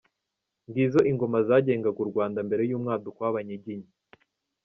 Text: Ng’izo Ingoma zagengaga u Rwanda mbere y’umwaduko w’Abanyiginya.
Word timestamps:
Ng’izo 0.67 0.99
Ingoma 1.11 1.37
zagengaga 1.47 1.99
u 2.05 2.07
Rwanda 2.11 2.39
mbere 2.47 2.63
y’umwaduko 2.69 3.17
w’Abanyiginya. 3.25 3.89